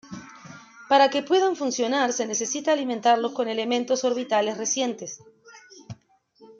[0.89, 5.19] Para que puedan funcionar se necesita alimentarlos con elementos orbitales recientes.